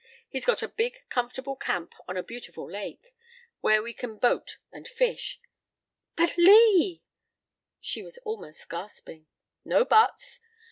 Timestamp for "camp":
1.55-1.93